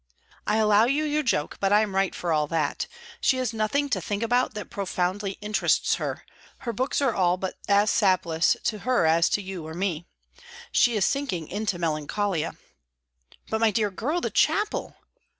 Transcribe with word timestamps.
"I 0.47 0.57
allow 0.57 0.85
you 0.85 1.03
your 1.03 1.21
joke, 1.21 1.57
but 1.59 1.71
I 1.71 1.81
am 1.81 1.93
right 1.93 2.15
for 2.15 2.33
all 2.33 2.47
that. 2.47 2.87
She 3.19 3.37
has 3.37 3.53
nothing 3.53 3.87
to 3.89 4.01
think 4.01 4.23
about 4.23 4.55
that 4.55 4.71
profoundly 4.71 5.33
interests 5.41 5.93
her; 6.01 6.25
her 6.61 6.73
books 6.73 7.03
are 7.03 7.13
all 7.13 7.37
but 7.37 7.59
as 7.67 7.91
sapless 7.91 8.57
to 8.63 8.79
her 8.79 9.05
as 9.05 9.29
to 9.29 9.43
you 9.43 9.63
or 9.67 9.75
me. 9.75 10.07
She 10.71 10.95
is 10.97 11.05
sinking 11.05 11.49
into 11.49 11.77
melancholia." 11.77 12.57
"But, 13.51 13.59
my 13.61 13.69
dear 13.69 13.91
girl, 13.91 14.21
the 14.21 14.31
chapel!" 14.31 14.95